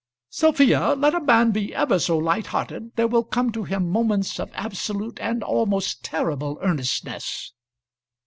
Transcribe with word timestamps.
"Sophia, 0.31 0.95
let 0.95 1.13
a 1.13 1.21
man 1.21 1.51
be 1.51 1.75
ever 1.75 1.99
so 1.99 2.17
light 2.17 2.47
hearted, 2.47 2.91
there 2.95 3.07
will 3.07 3.23
come 3.23 3.51
to 3.51 3.65
him 3.65 3.87
moments 3.87 4.39
of 4.39 4.49
absolute 4.55 5.19
and 5.21 5.43
almost 5.43 6.03
terrible 6.03 6.57
earnestness." 6.63 7.53